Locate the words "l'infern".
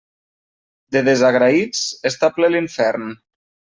2.55-3.07